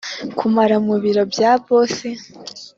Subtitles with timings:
[0.37, 1.95] kumara mubiro bya boss.